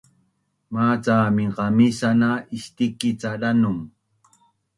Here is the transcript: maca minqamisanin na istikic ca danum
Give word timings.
maca 0.73 1.15
minqamisanin 1.37 2.17
na 2.23 2.31
istikic 2.57 3.15
ca 3.21 3.31
danum 3.41 3.77